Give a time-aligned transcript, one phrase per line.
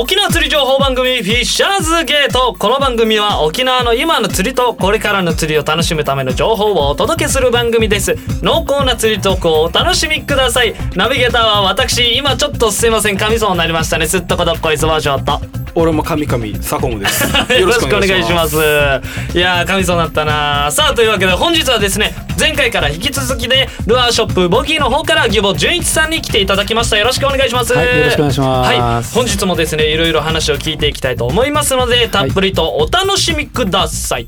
[0.00, 8.14] 沖縄釣り情報番組フィッシャーズゲートこの番組は沖縄の今の釣りとこれからの釣りを楽しむための情報をお届けする番組です。
[8.40, 10.72] 濃厚な釣りトークをお楽しみください。
[10.94, 13.16] ナビゲーターは私今ちょっとすいません。
[13.16, 14.06] 噛みそうになりましたね。
[14.06, 15.40] すっとこどっこいスバーショート
[15.78, 17.24] 俺も神々サコムで す。
[17.54, 18.56] よろしくお願いします。
[18.56, 20.70] いやー噛みそうになったな。
[20.70, 26.98] さあというわけで本日はですね前回から引き続きでルアーショップボギーの方から義母純一さんに来ていただきました。
[26.98, 27.74] よろしくお願いします。
[27.74, 28.74] はいよろしくお願いします。
[28.74, 29.02] はい。
[29.14, 34.26] 本日もですねいろいろ話を聞いていきたいと思いますのでたっぷりとお楽しみください、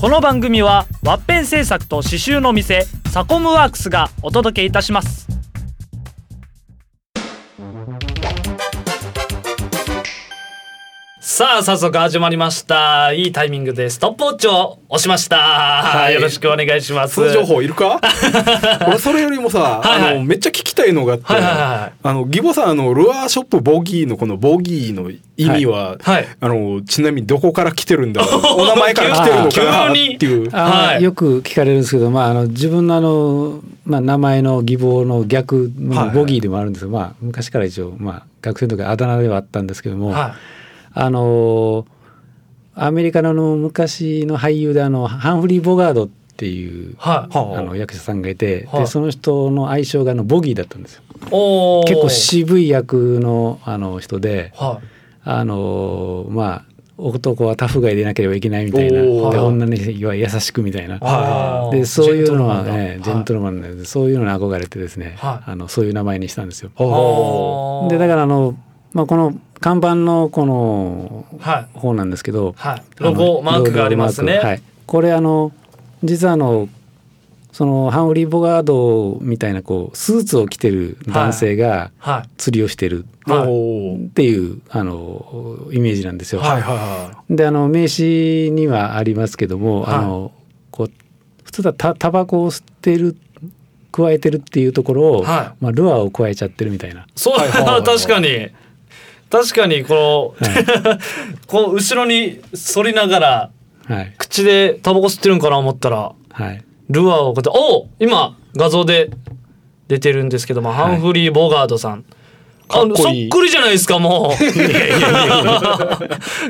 [0.00, 5.23] この番組はワッペン製作と刺繍の店サコムワークスがお届けいたします
[11.36, 13.12] さあ早速始まりました。
[13.12, 16.14] いいタイミングでストップウォッチを押しました、い。
[16.14, 17.14] よろしくお願いします。
[17.16, 17.98] 通情報いるか？
[18.86, 20.14] 俺それよりもさはいはい。
[20.14, 26.28] あのめっちゃ聞きたいのがあって、はいはいはいあの義母さんあのルアーショップボギーのこのボギーの意味は、はい。
[26.38, 28.62] あのちなみにどこから来てるんだろう？
[28.62, 29.90] お名前から来てるのかな？
[29.90, 31.02] っていうあはい。
[31.02, 35.72] よく聞かれるんですけど、まあ、あの自分のあの、まあ、名前の義母の逆
[36.14, 40.36] ボギーでもあるんですよ、まあ、昔から一応、まあ、学生の時あだ名ではあったんですけども、は
[40.94, 41.86] あの
[42.74, 47.36] アメリカの昔の俳優であのハンフリー・ボガードっていう、いはい。
[47.36, 47.62] はあ。
[47.62, 48.80] の役者さんがいて、はい。
[48.80, 51.02] でその人の愛称があのボギーだったんですよ。
[51.86, 54.86] 結構渋い役のあの人で、はい。
[55.26, 56.64] あのまあ
[56.96, 60.98] 男はタフガイでなければいけないみたいなで女には優しくみたいな。
[61.70, 62.98] でそういうのはジェントルマンだ。
[62.98, 65.50] ねジェントルマンなんでそういうのに憧れてですね、はい。
[65.50, 66.70] あのそういう名前にしたんですよ。
[66.76, 68.56] はいでだからあの、
[68.94, 71.78] まあ、この看板のこのはい。
[71.78, 72.82] 方なんですけど、はい。
[72.98, 74.38] ロゴマークがありますね。
[74.38, 75.52] はい、これあの
[76.02, 76.68] 実はあの
[77.52, 82.28] そのハンフリー・ボガードみたいなこうスーツを着てる男性がはい。
[82.36, 83.04] 釣りをしてる。
[83.26, 86.40] っていうあのイメージなんですよ。
[86.42, 89.94] はいはいはであの名刺にはありますけども、はい。
[89.96, 90.32] あの
[90.70, 90.90] こう
[91.42, 93.16] 普通だたタバコを吸ってる
[93.90, 97.06] 加えてるっていうところを、はまあ、ルアーを加えちゃってるみたいな。
[97.14, 97.82] そう、はいはいはいはい。
[97.86, 98.48] 確かに
[99.30, 100.48] 確かにこの、
[101.46, 102.40] こう後ろに
[102.74, 103.50] 反りながら
[103.86, 104.14] はい。
[104.16, 106.64] 口でタバコ吸ってるんかな思ったらはい。
[106.90, 109.10] ルアーをこうやってお今画像で
[109.88, 112.04] 出てるんですけども、ハンフリー・ボガードさん。
[112.68, 113.30] あかっこいい。
[113.30, 114.32] そっくりじゃないですかもう。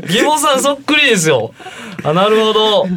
[0.02, 1.52] 義母さんそっくりですよ。
[2.04, 2.90] あなるほど、はい。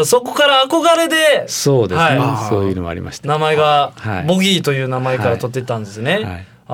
[0.00, 3.28] あそこから憧れでそうですね、はそういうのもありました。
[3.28, 4.26] 名前がはい。
[4.26, 6.26] ボギーという名前から取ってったんですね、はいい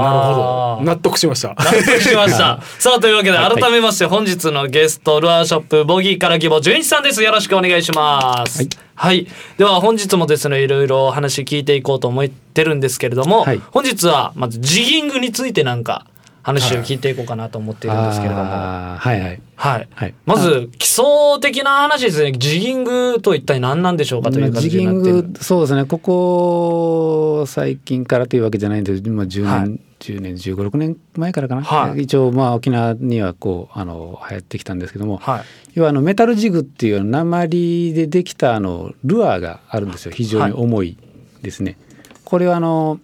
[0.02, 0.84] なるほど。
[0.84, 1.48] 納得しました。
[1.48, 2.60] 納得しました。
[2.78, 7.22] さあというわけではい改めまして本日のゲストルアーショップボギーから義母純一さんです。
[7.22, 8.62] よろしくお願いします。
[8.62, 9.18] ははい。
[9.18, 9.28] い。
[9.56, 13.60] では本日もですねいろいろお話聞いていこうと思ってるんですけれども、はい。
[13.70, 16.06] 本日はまずジギングについてなんか
[16.42, 18.42] 話を聞いていこうかなと思っているんですけれども。
[18.42, 19.40] はいはい。
[19.56, 20.14] はい、はい。
[20.24, 21.04] まず基礎
[21.40, 22.32] 的な話ですね。
[22.32, 25.84] ジギングと一体何なんでしょうかというまあジギン形になってる、グそうですね。
[25.84, 29.02] ここ最近からというわけじゃないんです。
[29.02, 32.02] けど、まあ、10年、はい10年1 5 6年前からかな、はい。
[32.02, 35.44] 一応まあ沖縄にはこうあの流行ってきたんですけども、はい。
[35.74, 40.12] 要はあのメタルジグっていう鉛でできたあのルアーがあるんですよ。
[40.12, 40.96] 非常に重い
[41.42, 41.76] ですね。
[42.24, 43.00] これはあの、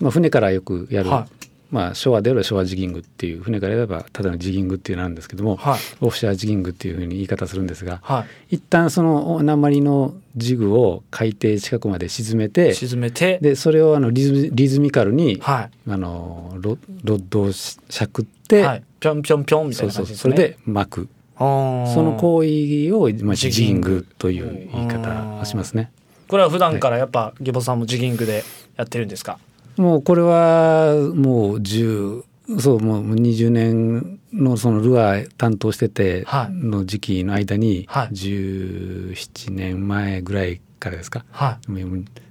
[0.00, 1.26] まあ、船からよくやる、は
[1.70, 5.80] まあ、昭和であれば昭和ジギングっていう船からやればただのジギングっていうのなんですけども、はい。
[6.00, 8.56] オフショアジギングっていうふうに言い方するんですが、はい。
[8.56, 15.90] 一旦その鉛のジグを海底近くまで沈めて沈めてでそれをあのリズミリズミカルに、はい。
[15.90, 18.82] あのロロッドをしゃくって、はい。
[19.00, 20.22] ぴょんぴょんぴょんみたいそうな感じですね。
[20.22, 21.08] そうそれで巻く。
[21.38, 25.90] そその行為を、まあ、ジジギングという言い方をしますね。
[26.28, 28.42] これは普段からやっぱ義母さんもジギングで
[28.76, 29.38] やってるんですか？
[29.76, 32.24] もうこれはもう10
[32.58, 41.84] そうもう20年のそのルアー担当しててはいの時期の間にはい17年前ぐらいからですか、はい。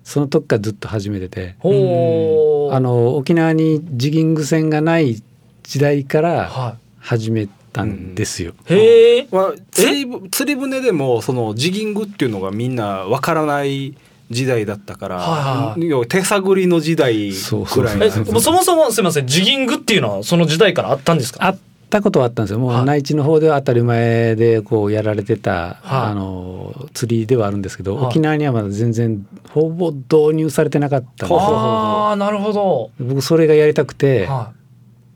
[0.04, 5.22] その時からずっと始めててほあの沖縄にジギング船がない
[5.64, 8.54] 時代からは始めたんですよ。
[8.70, 8.74] い。
[8.74, 9.28] へえ？
[9.32, 13.98] まあ、釣りぶ釣り船でもそのジギングっていうのがみんなわからない
[14.30, 16.08] 時代だったから、はいはい。
[16.08, 21.46] 手探りの時代くらいえ、そうもうそもそもすみません、ジギングっていうのはその時代からあったんですか？
[21.46, 21.58] あっ
[21.90, 22.60] たことはあったんですよ。
[22.60, 22.82] もはい。
[22.82, 25.78] う内地の方では当たり前でこうやられてた、はい。
[25.84, 28.06] あの釣りではあるんですけど、はい。
[28.08, 31.38] 沖縄にはまだ全然ほぼ導入されてなかったんですよ。
[31.40, 32.92] ああ、なるほど。
[33.00, 34.52] 僕それがやりたくて、は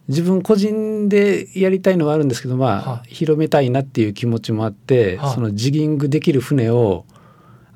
[0.07, 5.33] 自分個人でやりたいのはあるんですけどまあ、は広めたいなっていう気持ちもあって、はい。
[5.33, 7.05] そのジギングできる船を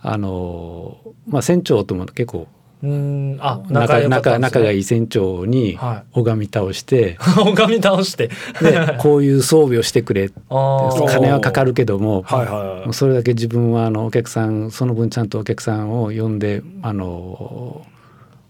[0.03, 0.97] あの、
[1.27, 2.47] まあ、船長とも結構
[2.83, 8.29] うんあ仲仲仲がいい船長には拝み倒して、 拝み倒して。
[8.61, 17.85] でこういう装備をしてくれ金はかかるけども、はいはいそれだけ自分はあのお客さんその分ちゃんとお客さんを呼んであの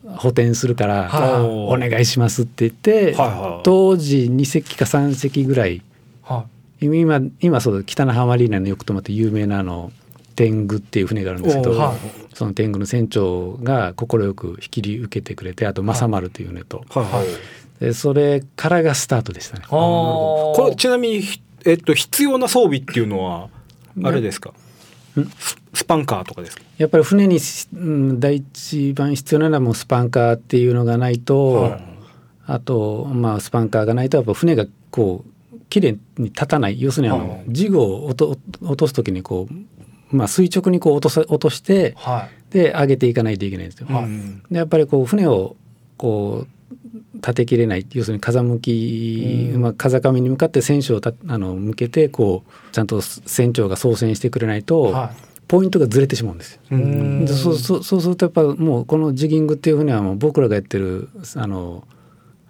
[0.04, 1.42] 補填するからはい。
[1.46, 3.64] お願いしますって言って、はいはい。
[3.64, 5.84] 当時2隻か3隻ぐらい
[6.24, 6.46] は
[6.82, 9.92] 今今そう北那覇マリーナによく泊まって有名なあの
[10.36, 11.94] 天狗っていう船があるんですけど、
[12.34, 17.28] その天狗の船長が快く引き受けてくれてあと正丸という船と、はいはい。
[17.80, 19.66] でそれからがスタートでしたね。
[19.68, 23.50] これちなみにひえっと必要な装備っていうのは
[24.04, 24.54] あれですか？
[25.16, 26.64] ススパンカーとかですか？
[26.78, 27.40] やっぱり船に、
[27.74, 31.84] うん、第一番必要なのはもうスパンカーっていうのがないと、はい。
[32.46, 36.82] あと、まあ、スパンカーがないとやっぱ船がこう綺麗に立たない。
[36.82, 37.44] 要するにあの、はい。
[37.48, 39.54] ジグを落と落とす時にこう、
[40.14, 42.54] まあ、垂直にこう落とさ落としてはい。
[42.54, 43.88] で上げていかないといけないんですよ。
[43.90, 44.04] はい。
[44.06, 44.44] うん。
[44.50, 45.56] でやっぱりこう船を
[45.98, 49.62] こう立てきれない要するに風向き、うん。
[49.62, 55.12] まあ、風上に向かって船首をたあの向けてこうちゃんと船長が操船してくれないと、は
[55.48, 56.62] ポイントがずれてしまうんですよ。
[56.72, 57.26] いうん。
[57.26, 61.88] でそうそうそうするとやっぱもうこのジギングっていう船はもう僕らがやってるあの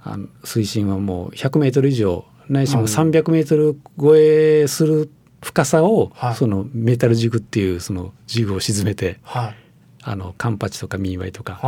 [0.04, 5.10] あの水深はもう100メートル以上ないしも300メートル超えする
[5.44, 6.36] 深さを、はい。
[6.36, 9.56] そのメタルジグっていうそのジグを沈めてはい。
[10.06, 11.60] あのカンパチとかミーバイとか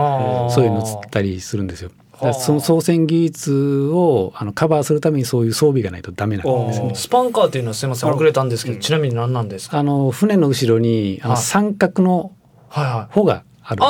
[0.53, 1.89] そういうの釣ったりするんですよ。
[1.89, 6.95] だからはあその操船技術をあのカバーするためにそういう装備がないとダメなんですね。
[6.95, 8.11] スパンカーっていうのはすみません。
[8.11, 9.79] 遅れたんですけど、ちなみに何なんですか？
[9.79, 11.43] あの船の後ろにあのはい。
[11.43, 12.33] 三角の
[12.69, 13.85] 帆があるんで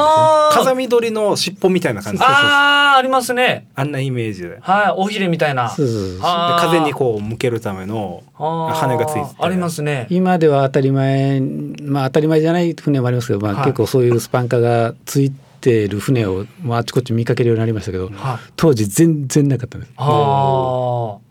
[0.54, 3.68] す風見鳥の尻尾みたいな感じであーありますね。
[3.76, 5.70] あんなイメージでではいおひれみたいな。
[5.70, 6.66] そうそうそうあー。
[6.66, 9.44] 風にこう向けるための羽がついてて。
[9.44, 10.08] ありますね。
[10.10, 11.42] 今では当たり前
[11.82, 13.66] まあ当たり前じゃない船もありますけど、まあはい。
[13.66, 18.40] 結構そういうスパンカーがついてる船を、まあ、あちこち見かけるようになりましたけど、はい。
[18.56, 19.94] 当時全然なかったんです。
[19.98, 21.25] ああ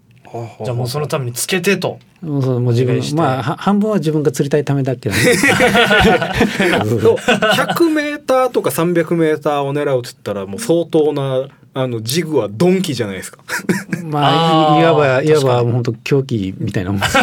[0.64, 1.98] じゃあもうそのためにつけてと。
[2.20, 5.20] もうそうもう自分まあは半分は自分が釣りたいためだけどね。
[6.86, 7.14] そう。
[7.16, 13.38] 100メーターとか300メーターを狙うっつったらもう相当なあのジグはドンキじゃないですか。
[14.04, 17.00] まあいわばいわばもう本当狂気みたいなもん。
[17.00, 17.18] です。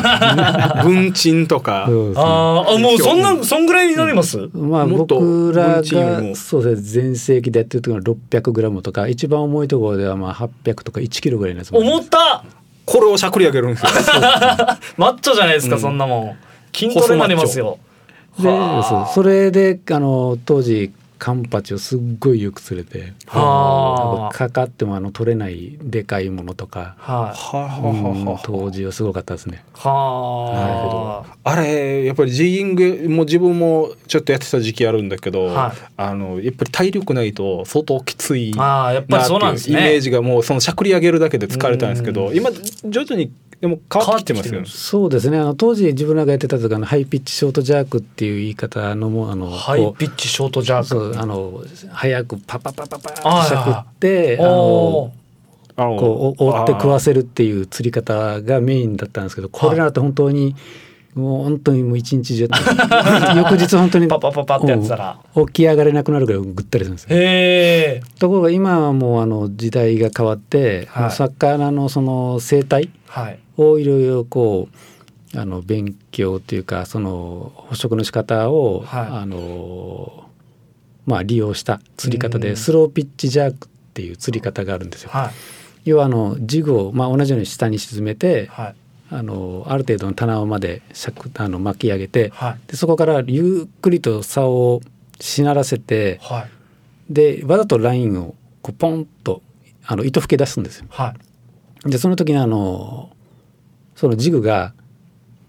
[0.83, 1.85] 軍賃とか。
[1.87, 2.23] そうそう。
[2.23, 5.83] あーあもうそんなそんぐらいになります、まあもっと僕らが
[6.35, 11.99] そうですね全盛期でやってる時は600グラムとか一番重いところではまあ800とか1キロぐらいのやつもあります。
[11.99, 12.43] 思った
[12.91, 13.91] これをしゃくり上げるんですよ。
[14.97, 16.37] マッチョじゃないですか、そんなもん。
[16.77, 17.77] 筋トレになりますよ。
[18.37, 18.49] で
[19.13, 20.91] それであの当時
[21.21, 24.35] カンパチをすっごいよく釣れてはあ。
[24.35, 29.63] かかってもあの取れないでかいものとか、はいはうんは当時はすごかったですね。
[29.75, 31.55] はあ。
[31.57, 35.91] れやっぱりジーイングも自分もちょっとやってた時期あるんだけど、はい。
[35.95, 39.79] あのやっぱり体力ないと相当きついああやっぱりそうなんですね。
[39.79, 42.49] イメージがもうそのしゃくり上げるだけで疲れたんですけど今
[42.83, 44.67] 徐々にでも変わってきてますよね。
[44.67, 45.37] そうですね。
[45.37, 55.13] あの当時自分らがやってた時あのハイピッチショートジャークっていう言い方のもあのハイピッチショートジャークあの早くパパパパパあってしゃくってあおの
[55.75, 60.55] あのこうお追って食わせるっていう釣り方がメインだったんですけどこれだと本当に
[61.13, 62.47] もう本当にもう一日中
[63.35, 65.17] 翌日本当にパパパパってやってたら。
[65.35, 68.19] うん起き上がれなくなるぐらいぐったりするんですよ。
[68.19, 71.03] ところが今はもうあの時代が変わって、はい。
[71.03, 79.07] もう魚のその生態はいをいろいろこうあの勉強というかその捕食の仕方を、はい。
[79.07, 80.25] あの
[81.05, 82.41] まあ利用した釣り方うん。
[82.41, 85.09] でスローピッチジャークっていう釣り方があるんですよ。
[85.11, 85.31] はい。
[85.85, 88.75] 要はあのジグを、まあ、同じように下に沈めてはい。
[89.13, 92.59] あのある程度の棚までしゃくあの巻き上げてはい。
[92.67, 94.81] でそこからゆっくりと竿を
[95.19, 96.41] しならせては
[97.09, 97.13] い。
[97.13, 99.41] でわざとラインをこうポンと
[99.85, 100.87] あの糸吹き出すんですよ。
[100.89, 101.15] は
[101.85, 101.89] い。
[101.89, 103.09] でその時にあの
[104.01, 104.73] そのジグが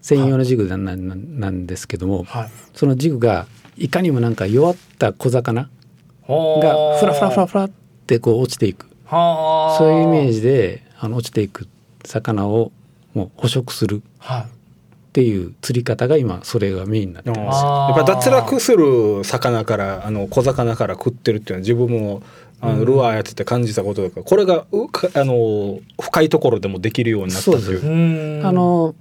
[0.03, 2.49] 専用のジグなんなんなんですけどもはい。
[2.75, 7.71] そのジグがいかにもなんか弱った小魚がフラフラフラフラっ
[8.05, 8.85] てこう落ちていく。
[9.05, 11.67] はあそういうイメージであの落ちていく
[12.05, 12.71] 魚を
[13.15, 14.03] もう捕食する。
[14.19, 14.43] はい。
[14.43, 14.47] っ
[15.13, 17.63] ていう釣り方が今それがメインになってうんます。
[17.97, 22.21] やっぱ脱落する魚からあの小魚から食ってるっていうのは自分も
[22.63, 27.63] あのルアーやってて感じたことだからこれがうかあの深いところでもできるようになったっていう。
[27.63, 27.87] そうです。
[27.87, 28.45] うーん。
[28.45, 28.95] あの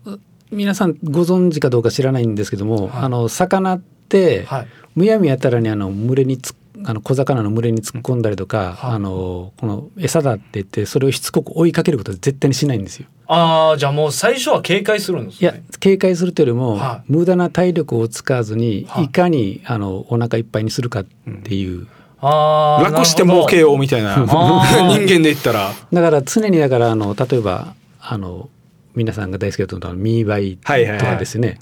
[0.51, 3.03] 皆さんご存知かどうか知らないんですけども、はい。
[3.05, 4.67] あの魚って、はい。
[4.95, 6.55] むやみやたらにあの群れにつ
[6.85, 8.93] あの小魚の群れに突っ込んだりとか、はい。
[8.93, 13.07] あのこの餌だって言ってそれをしつこく追いかけることは絶対にしないんですよ。
[13.29, 17.13] ああじゃあもう最初は警戒するんですいやね警戒するというよりも、はい。
[17.13, 19.05] 無駄な体力を使わずに、はい。
[19.05, 21.05] い、かにあのお腹いっぱいにするかっ
[21.45, 21.83] ていう。
[21.83, 24.15] あー楽して儲けようみたいな。
[24.25, 25.73] 人間で言ったら。
[25.93, 28.49] だから常にだからあの例えばあの
[28.95, 31.59] 皆さんが大好きだと思うミーバイとかですね、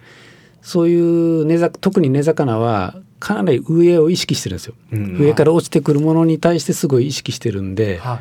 [0.63, 5.17] そういう根ざ特に根魚はかなり上を意識してるんですよ、うん。
[5.19, 8.21] 上から落ちてくるものに対してすごい意識してるんで,、は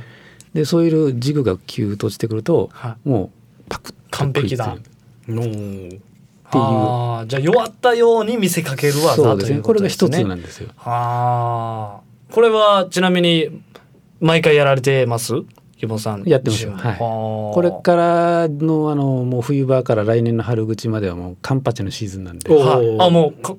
[0.53, 0.57] い。
[0.57, 4.73] でそういうジグがキューッと落ちてくると、はもうパクッと完璧だ。
[4.73, 4.87] って
[5.37, 6.01] いう。
[6.51, 9.49] あーじゃあ弱ったように見せかける技そうですね。
[9.49, 10.69] ということこれが一つなんですよ。
[10.79, 13.61] ああこれはちなみに
[14.19, 15.33] 毎回やられてます？
[15.77, 16.23] ゆぼさん。
[16.27, 16.73] やってますよ。
[16.73, 16.99] はい。
[16.99, 22.53] もこれからのあのもう冬場から来年の春口まではもうカンパチのシーズンなんで。
[22.53, 22.97] おはい。
[22.99, 23.55] あもうか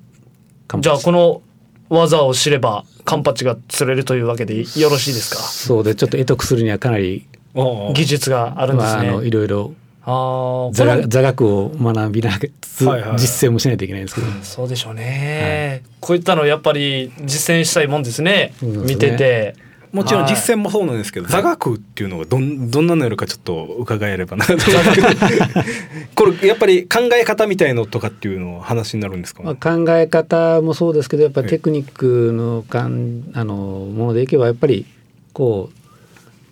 [0.78, 1.42] じゃあこの
[1.88, 5.40] 技を知ればカンパチが釣れるというわけでよろしいですか？
[5.42, 9.74] そうでちょっと得得するにはかなりお技術があるんですまあ、あね、のいろいろ
[10.10, 18.30] あー座座学を学びながらつはいはい実践もしないといけないんですけど、そうでしょうね、こういったのやっぱり実践したいもんですね。
[18.30, 18.54] ね。
[18.62, 19.54] 見てて。
[19.92, 24.54] もちろん実践もそうなんですけど座学っていうのがどんどんなのやるかちょっと伺えればなと
[26.14, 34.86] これやっぱり考え方みたいのとかっていうの話になるんですか、まあ、考え方もそうですけどやっぱりテクニックのかんあのものでいけばやっぱり
[35.32, 35.79] こう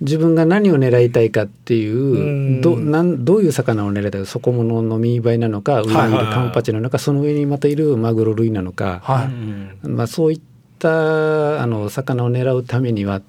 [0.00, 2.18] 自分が何を狙いたいかっていうう
[2.58, 2.60] ん。
[2.60, 9.96] どなんどういう魚を狙いたいか底物のミーバイなのか上にいるカンパチなのかその上にまたいるマグロ類なのか、はい、うん。
[9.96, 10.40] まあ、そういっ
[10.78, 13.22] たあの魚を狙うためにはっ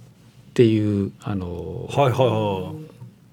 [0.54, 2.74] ていうあの、はいはいは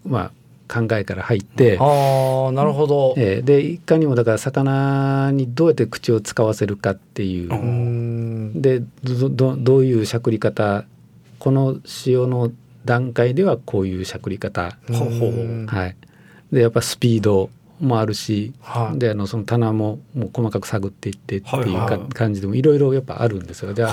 [0.04, 0.30] まあ、
[0.68, 1.78] 考えから入って。
[1.80, 3.42] ああなるほど、ええ。
[3.42, 10.84] でいかにもだから魚にどうやって口を使わせるかっていう、でどどどういうしゃくり方
[11.38, 12.50] この潮の
[12.86, 15.96] 段階ではこういうしゃくり方、はい、
[16.50, 18.98] でやっぱスピードもあるし、はい。
[18.98, 22.08] であのその棚ももう細かく探っていってっていうか、はいはい。
[22.08, 23.74] 感じでもいろいろやっぱあるんですよ。
[23.74, 23.88] でフ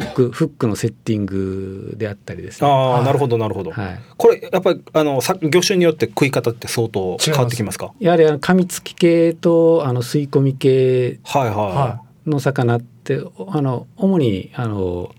[0.00, 2.68] ックフックのセッティングであったりですね。
[2.68, 3.00] あはい。
[3.00, 4.00] あなるほどなるほど、はい。
[4.18, 7.94] これやっぱりあのさ魚種によって食い方って相当変わってきますか？
[7.98, 15.14] やはりあの噛みつき系とあの吸い込み系はいはいはの魚ってあの主にあの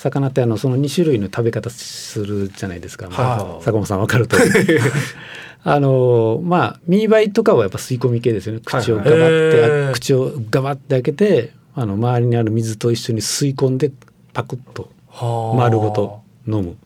[0.00, 4.36] 魚ってあのその2種類の食べ方するじゃないですか、はい坂本さん分かると
[5.62, 8.60] あのまあミーバイとかはやっぱ吸い込み系ですよね。
[8.64, 13.92] 口をガバって、はいはい口をガバって開けてあの周りにある水と一緒に吸い込んで
[14.32, 15.56] パクッとはあ。
[15.56, 16.76] 丸ごと飲む。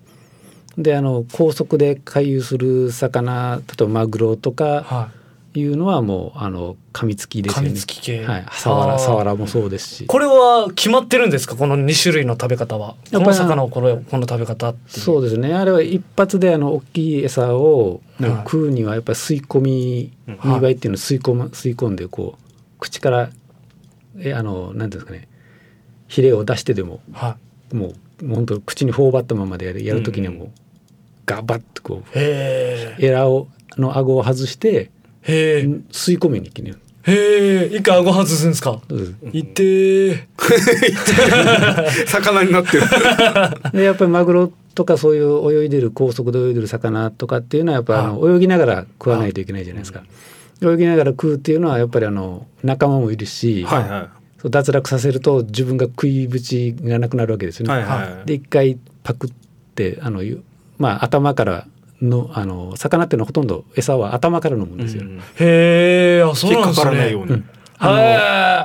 [0.76, 5.23] であの高速で回遊する魚例えばマグロとかはい
[5.60, 7.68] いうのはもうあの噛みつきですよね。
[7.68, 8.24] 噛みつき系。
[8.24, 10.06] はい、サワラサワラもそうですし。
[10.06, 11.54] これは決まってるんですか？
[11.56, 12.94] この2種類の食べ方は？
[12.94, 15.54] こやっぱりの魚をこれこの食べ方そうですね。
[15.54, 20.90] あれは一発であの大きい餌を食うにはやっぱり吸い込みうん見栄えってい。
[20.90, 21.20] うのを吸い。
[21.20, 22.42] 込む吸い込んでこう
[22.80, 23.30] 口から
[24.18, 25.28] えあのなんていうんですかね。
[26.08, 27.36] ヒレを出してでもは
[27.72, 30.50] もうもう本当口に頬張ったままでやるやる時にはもう
[31.26, 34.90] ガバッとこうエラをの顎を外してえ
[35.26, 35.62] へえ。
[35.92, 36.74] 吸い込みにいけない
[37.06, 37.66] へえ。
[37.66, 38.80] 一回顎外すんですか？
[38.88, 40.18] うんいってー
[42.06, 42.82] 魚になってる。
[43.72, 50.02] でやっぱりマグロとかそういう泳いでる高速で泳いでる魚とかっていうのはやっぱりあの泳ぎながら食わないといけないじゃないですか。
[50.62, 54.08] 泳ぎながら食うっていうのはやっぱりあの仲間もいるし、はいは
[54.40, 57.74] そう脱落させると自分が食い口がなくなるわけですよね。
[57.74, 58.26] いはいはい。
[58.26, 59.30] で一回パクっ
[59.74, 60.42] てあのゆ
[60.78, 61.66] まあ頭から
[62.04, 65.02] のあの魚っていうのはほとんど餌は頭から飲むんですよ。
[65.02, 66.84] うんへえあそう引っかなんですね。
[66.84, 67.50] からないように、うん。
[67.78, 68.02] あのへ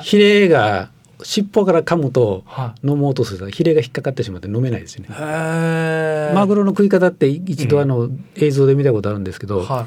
[0.02, 0.90] ヒレが
[1.22, 3.38] 尻尾から噛むとは飲もうとする。
[3.38, 5.10] とヒレが引っかかってしまって飲めないですよね。
[5.10, 9.86] へえマグロの食い方って一度あの映像で見たことあるんですけど、は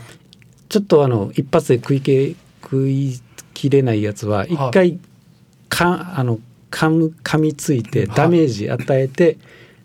[0.69, 3.19] ちょっとあの一発で食いけ食い
[3.53, 4.99] きれないやつは一回
[5.69, 6.39] かあの
[6.71, 8.15] 噛む噛みついてはい。
[8.15, 9.37] ダメージ与えて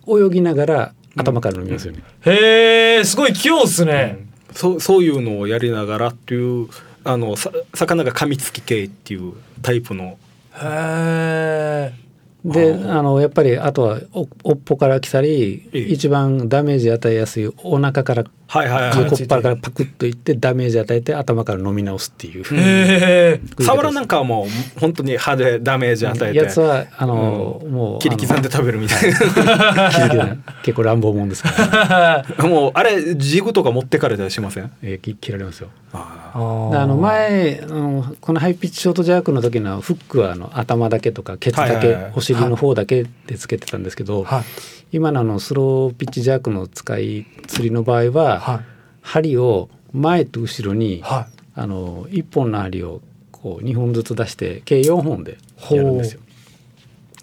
[0.06, 1.98] 泳ぎながら頭から飲みますよね。
[2.26, 4.26] いへえすごい器用っすね。
[4.52, 6.68] そうそういうのをやりながらっていう
[7.04, 10.18] あのさ魚が噛みつき系っていうタイプの。
[10.54, 12.07] へえ
[12.44, 15.82] でああのやっぱりあとはおおっぽから来たりええ。
[15.82, 18.98] 一番ダメージ与えやすいお腹からはいはいはい。
[19.04, 22.44] 横っ腹からパクッといってダメージ与えて頭から飲み直すっていう。
[22.44, 26.38] へえサワラなんかはもう本当に歯でダメージ与えて。
[26.38, 30.36] やつはあの、もう切り刻んで食べるみたいあの切り刻んで。
[30.62, 34.70] 結構乱暴もんですから、な もうあれジグとか持ってかれたりしません？
[34.82, 35.68] えーき切られますよ。
[35.92, 41.96] ああであの前あのこのハイピッチショートジャークの時のフックはあの頭だけとかケツだけ、
[42.34, 44.44] 尻の方だけでつけてたんですけど、はい。
[44.92, 48.60] 今のあのスローピッチジャークの使い釣りの場合は、はい。
[49.02, 51.38] 針を前と後ろに、はい。
[51.54, 53.00] あの1本の針を
[53.32, 55.38] こう2本ずつ出して計4本で
[55.70, 56.20] やるんですよ。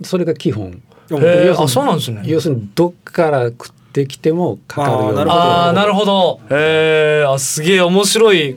[0.04, 0.82] それが基本。
[1.12, 2.24] あそうなんですね。
[2.26, 5.42] 要するにどっから食ってきてもかかるようなるほど。
[5.42, 6.40] ああなるほど。
[6.50, 8.56] へえあすげえ面白い。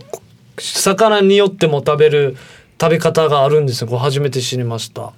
[0.61, 2.37] 魚によっても食べる
[2.81, 5.13] 食べ方があるんですよこれ初めて知りました、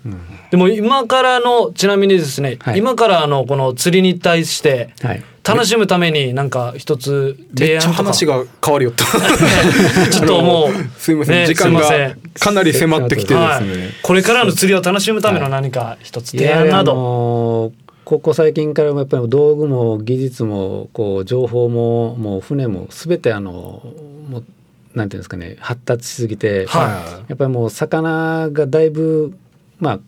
[0.50, 2.78] でも今からのちなみにですね、はい。
[2.78, 5.22] 今からあのこの釣りに対してはい。
[5.42, 9.04] 楽しむためになんか一つめっちゃ提案とか話が変わるよと。
[10.12, 13.66] ちょっともうすいません、ね時間がかなり迫ってきてですはい。
[13.66, 17.72] ね、これからの釣りを楽しむための何か一つ提案など、
[18.04, 23.82] ここ最近からもやっぱり道具も技術もこう情報ももう船も全てあの
[24.28, 24.44] もう
[24.94, 29.36] なんていうんですかね発達しすぎて、はやっぱりもう魚がだいぶ
[29.78, 30.00] まあ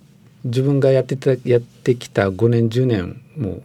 [0.44, 3.62] 自分がやってたやってきた5年10年もう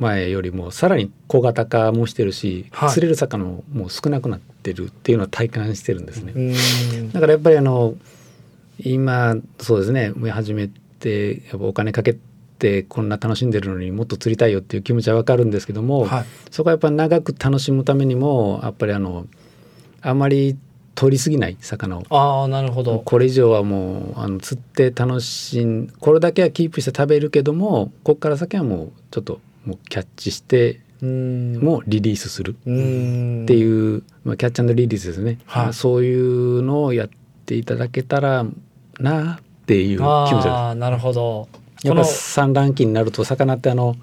[0.00, 2.90] 前よりもさらに小型化もしてるし、はい。
[2.90, 6.54] 釣れる魚ももう少なくなってるっていうのは体感してるんですね。
[7.12, 7.94] だからやっぱりあの
[8.78, 12.16] 今そうですね始めてやっぱお金かけ
[12.58, 16.24] てこんな楽しんでるのにもっと釣りたいよっていう気持ちはわかるんですけども、はい。
[16.50, 19.26] そこはやっぱ長く楽しむためにもやっぱりあの
[20.02, 20.56] あまり
[20.94, 22.04] 取りすぎない魚を。
[22.10, 23.00] ああなるほど。
[23.00, 32.52] これ以上はもうあの釣って楽しんこれだけはキープして食べるけどもここから先はもうちょっともうキャッチしてもうリリースする。
[32.52, 35.62] っていう、まあ、キャッチリリースですね、はい。
[35.64, 37.08] まあそういうのをやっ
[37.46, 38.44] ていただけたら
[38.98, 40.74] なっていう気持ちです。
[40.74, 41.48] なるほど。
[41.82, 43.96] やっぱ産卵期になると魚ってあの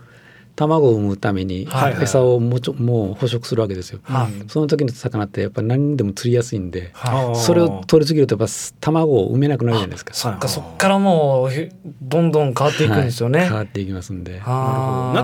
[0.58, 4.00] 卵を産むためにはいはい餌をもうちょもう捕食するわけですよ。
[4.04, 10.14] はいその時の魚ってやっぱ何にでも釣りやすいんで、はいそれを取りすぎるとやっぱ卵を産めなくなるじゃないですか。
[10.16, 11.70] そっかそっからもうひ
[12.02, 13.40] どんどん変わっていくんですよね。
[13.40, 14.40] はい変わっていきますんで。
[14.40, 14.44] なん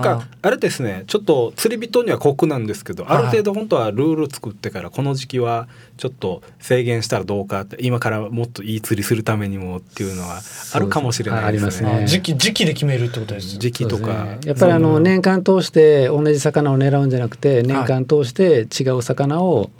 [0.00, 10.40] かあれですねちょっと釣り人には酷なんですけど、はいある程度本当はルール作ってからこの時期はちょっと制限したらどうかって今からもっといい釣りするためにもっていうのは
[10.72, 12.06] あるかもしれないですね。
[12.06, 13.58] 時期時期で決めるってことです。
[13.58, 14.38] 時期とか、ね。
[14.44, 19.70] やっぱりあの年間通して同じ魚を狙うんじゃなくて年間通して違う魚を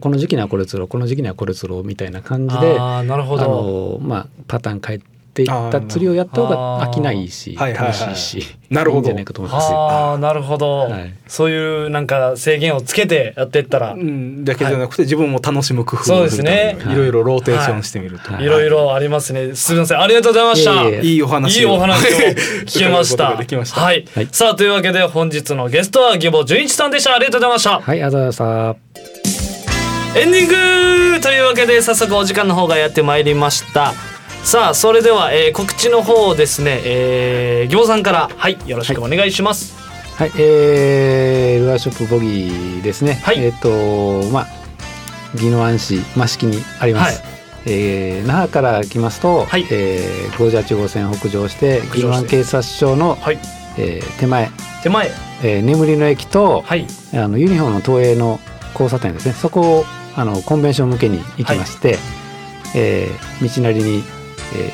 [0.00, 3.98] この時期にはこれ釣ろうこの時期にはこれ釣ろうみたいな感じでああなるほあど。
[3.98, 5.00] のまあパターン変え
[5.34, 9.00] ていった釣りをやった方が飽きないし楽はいしいしなるほど。
[9.00, 9.70] いいんじゃないかと思います。
[9.70, 9.78] よ。
[9.78, 11.14] ああなるほど、はい。
[11.28, 16.96] そういうなんか制限をつけてやっていったら、うん、だけじゃなくて自分も楽しむ工夫そうですすねにい。
[16.96, 18.44] ろいろローテーションしてみると、はい。
[18.44, 18.46] い。
[18.46, 19.54] ろいろありますね。
[19.54, 20.00] すみません。
[20.00, 20.84] ありがとうございました。
[20.84, 21.00] いえいえ。
[21.02, 21.68] いいお話を。
[21.70, 22.18] いいお話を
[22.66, 23.30] 聞けました。
[23.32, 23.80] ができました。
[23.80, 24.28] はい、はい。
[24.32, 27.14] さあというわけで本日のゲストは義母純一さんでした。
[27.14, 27.80] ありがとうございました。
[27.80, 30.20] はい、ありがとうございました。
[30.20, 33.94] エンディングというわけで早速お時間の方がやってまいりました
[34.44, 39.74] さあそれでは、えー告知の方をですね、えー、行さんからはいよろしくお願いします。
[40.16, 43.14] はい、えー、ルアーショップボギーですね。
[43.14, 43.42] はい。
[43.42, 44.46] えっ、と、まあ、
[45.34, 47.22] 宜野湾市益城にあります。
[47.22, 47.32] はい。
[47.66, 49.66] えー那覇から来ますと、はい。
[49.72, 52.00] えー、58号線北上して北上して。
[52.00, 53.38] 宜野湾警察署の、はい。
[53.78, 54.50] えー手前、
[54.82, 55.10] 手前。
[55.42, 56.86] えー眠りの駅と、はい。
[57.14, 58.38] あのユニフォームの東映の
[58.72, 59.32] 交差点ですね。
[59.32, 61.98] そこをあのコンベンション向けに行きまして、
[62.76, 64.04] えー道なりに、
[64.54, 64.70] え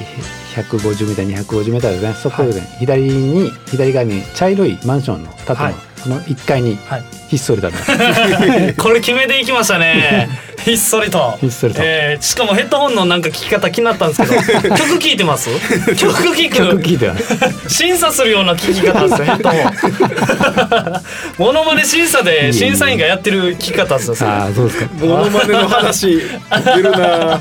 [0.57, 5.75] ー、150メーター250メーターですねそこで、ね左に左側に茶色いマンションの建物、はい。
[5.97, 7.05] その1階にはい。
[7.29, 8.75] ひっそりとあります。
[8.83, 10.29] これ決めていきましたね。
[10.65, 11.37] ひっそりと。
[11.41, 11.81] ひっそりと。
[11.85, 15.49] えーしかもヘッドホンのなんか聞き方気になったんですけど 曲聴いてます？
[15.95, 16.51] 曲聴く？
[16.51, 17.15] 曲聞いては
[17.69, 21.03] 審査するような聞き方ですよヘッドホン。
[21.39, 24.31] モノマネ審査で審査員がやってる聞き方ですよそれ。
[24.31, 24.87] ああそうですか。
[25.01, 26.21] モノマネの話
[26.65, 27.41] 出るな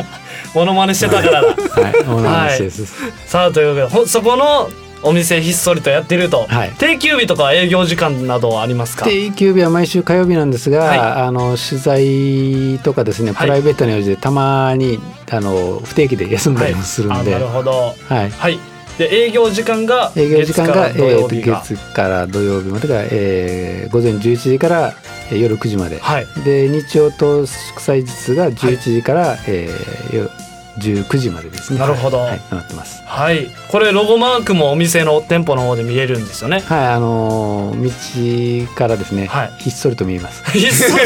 [0.55, 1.47] モノマネしてたからだ。
[1.47, 1.53] は
[1.89, 1.95] い。
[2.07, 2.85] お話です、
[3.25, 4.69] さあというわけでほそこの
[5.01, 6.71] お店ひっそりとやってると、はい。
[6.77, 9.05] 定休日とか営業時間などはありますか？
[9.05, 10.99] 定休日は毎週火曜日なんですが、はい。
[10.99, 13.47] あの取材とかですねはい。
[13.47, 14.99] プライベートの用事でたまに
[15.31, 17.95] あの不定期で休んだりもするんで、あなるほど。
[18.07, 18.59] はい、はい。
[18.97, 26.27] で営業時間が営業時間が月から土曜日までが、えー午前11時から、えー夜9時まで、はい。
[26.43, 30.29] で日曜と祝祭日が11時から、えー夜
[30.77, 31.79] 19時までですね。
[31.79, 32.19] なるほど。
[32.19, 33.01] はい、なってます。
[33.05, 33.49] はい。
[33.67, 36.61] これロゴマークもお店の店舗の方で見えるんですよね？
[36.61, 39.51] はいあのー道からですね、はい。
[39.57, 40.41] ひっそりと見えます。
[40.57, 41.03] ひっそり。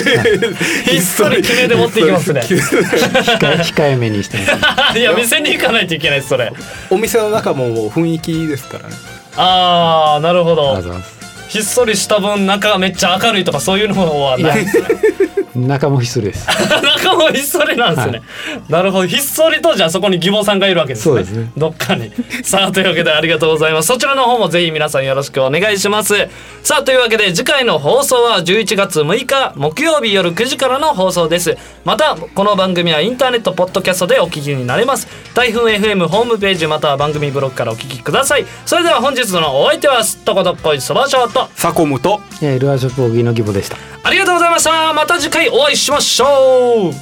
[0.91, 2.41] ひっそり決めて持っていきますね。
[2.41, 6.51] 控えめにしてます いや店に行かないといけないですそれ。
[6.91, 8.95] お店の中ももう雰囲気ですからね。
[9.37, 10.73] ああなるほど。
[10.75, 11.22] ありがとうございます
[11.53, 14.65] ひっそりした分中がめっちゃ明るいとかそういうのはない。
[14.65, 15.22] です
[15.55, 16.47] 中もひっそりです。
[16.49, 18.21] 中もひっそりなんですね、
[18.69, 19.07] なるほど。
[19.07, 21.15] ひっそりとじゃあそこに義母さんがいるわけですね。
[21.15, 21.51] そうですね。
[21.57, 22.11] どっかに。
[22.43, 23.87] さあというわけでありがとうございます。
[23.87, 26.27] そちらの方もぜひ皆さんよろしくお願いします。
[26.63, 31.57] さあというわけで次回の放送は11月6日木曜日夜9時からの放送です。
[31.85, 35.07] またこの番組はインターネットポッドキャストでお聞きになれます。
[35.33, 38.45] 台風 FM ホームページまたは番組ブログからお聞きください。
[38.65, 44.91] それでは本日のお相手はすっとこどっこいそばショートサコムとえールアーショップ小木の義母でしたありがとうございました。
[44.93, 46.93] また次回お会いしましょう。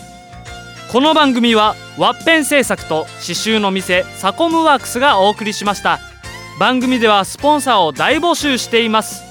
[0.92, 6.00] この番組はワッペン製作と刺繍の店サコムワークスがお送りしました。
[6.60, 9.24] 番組ではスポンサーを大募集しています。